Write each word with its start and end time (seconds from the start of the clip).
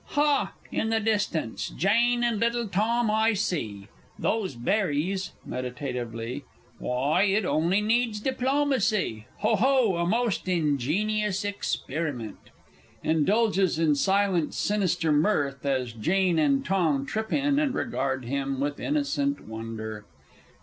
_)Ha, 0.13 0.53
in 0.71 0.89
the 0.89 0.99
distance, 0.99 1.69
Jane 1.77 2.23
and 2.23 2.39
little 2.39 2.67
Tom 2.67 3.11
I 3.11 3.33
see! 3.33 3.87
These 4.17 4.55
berries 4.55 5.33
(meditatively) 5.45 6.43
why, 6.79 7.25
it 7.25 7.45
only 7.45 7.81
needs 7.81 8.19
diplomacy. 8.19 9.27
Ho 9.41 9.55
ho, 9.57 9.97
a 9.97 10.07
most 10.07 10.47
ingenious 10.47 11.45
experiment! 11.45 12.49
[Indulges 13.03 13.77
in 13.77 13.93
silent 13.93 14.43
and 14.45 14.53
sinister 14.55 15.11
mirth, 15.11 15.63
as 15.67 15.93
Jane 15.93 16.39
and 16.39 16.65
Tom 16.65 17.05
_trip 17.05 17.31
in, 17.31 17.59
and 17.59 17.75
regard 17.75 18.25
him 18.25 18.59
with 18.59 18.79
innocent 18.79 19.47
wonder. 19.47 20.05